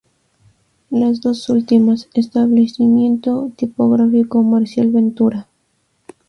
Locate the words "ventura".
4.89-5.47